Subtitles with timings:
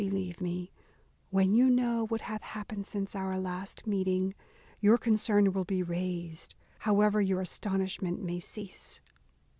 [0.09, 0.71] believe me,
[1.29, 4.33] when you know what hath happened since our last meeting,
[4.79, 8.99] your concern will be raised, however your astonishment may cease.